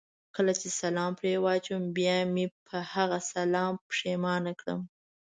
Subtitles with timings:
[0.25, 1.13] چې کله پرې سلام
[1.45, 4.79] واچوم بیا مې په هغه سلام پښېمانه کړم.